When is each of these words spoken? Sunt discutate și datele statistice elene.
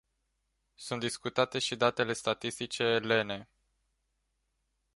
Sunt 0.73 0.99
discutate 0.99 1.59
și 1.59 1.75
datele 1.75 2.13
statistice 2.13 2.83
elene. 2.83 3.49